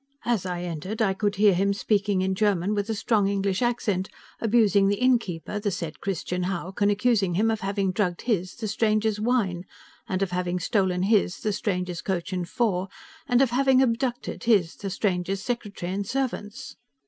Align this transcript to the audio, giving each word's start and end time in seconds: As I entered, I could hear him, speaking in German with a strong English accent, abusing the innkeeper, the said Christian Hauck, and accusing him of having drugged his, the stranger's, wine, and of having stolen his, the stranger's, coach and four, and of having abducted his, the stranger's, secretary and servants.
As 0.25 0.47
I 0.47 0.63
entered, 0.63 0.99
I 0.99 1.13
could 1.13 1.35
hear 1.35 1.53
him, 1.53 1.73
speaking 1.73 2.23
in 2.23 2.33
German 2.33 2.73
with 2.73 2.89
a 2.89 2.95
strong 2.95 3.27
English 3.27 3.61
accent, 3.61 4.09
abusing 4.39 4.87
the 4.87 4.95
innkeeper, 4.95 5.59
the 5.59 5.69
said 5.69 5.99
Christian 5.99 6.41
Hauck, 6.45 6.81
and 6.81 6.89
accusing 6.89 7.35
him 7.35 7.51
of 7.51 7.59
having 7.59 7.91
drugged 7.91 8.23
his, 8.23 8.55
the 8.55 8.67
stranger's, 8.67 9.19
wine, 9.19 9.63
and 10.09 10.23
of 10.23 10.31
having 10.31 10.59
stolen 10.59 11.03
his, 11.03 11.41
the 11.41 11.53
stranger's, 11.53 12.01
coach 12.01 12.33
and 12.33 12.49
four, 12.49 12.87
and 13.27 13.43
of 13.43 13.51
having 13.51 13.79
abducted 13.79 14.45
his, 14.45 14.75
the 14.75 14.89
stranger's, 14.89 15.43
secretary 15.43 15.91
and 15.93 16.07
servants. 16.07 16.77